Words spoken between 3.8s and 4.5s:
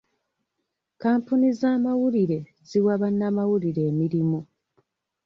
emirimu.